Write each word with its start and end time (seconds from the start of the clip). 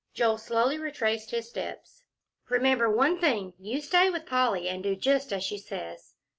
Joel 0.15 0.39
slowly 0.39 0.79
retraced 0.79 1.29
his 1.29 1.47
steps. 1.47 2.01
"Remember 2.49 2.89
one 2.89 3.19
thing. 3.19 3.53
You 3.59 3.79
stay 3.81 4.09
with 4.09 4.25
Polly, 4.25 4.67
and 4.67 4.81
do 4.81 4.95
just 4.95 5.31
as 5.31 5.43
she 5.43 5.59
says. 5.59 6.15